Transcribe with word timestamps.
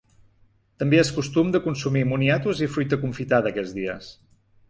També 0.83 0.99
és 1.01 1.11
costum 1.17 1.51
de 1.55 1.61
consumir 1.65 2.03
moniatos 2.13 2.63
i 2.67 2.71
fruita 2.77 3.01
confitada 3.05 3.51
aquests 3.53 3.77
dies. 3.81 4.09